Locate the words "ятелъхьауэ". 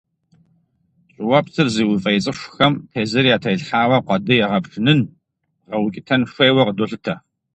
3.35-3.97